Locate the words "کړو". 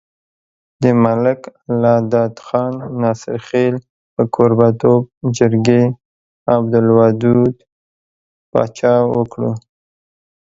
9.31-9.51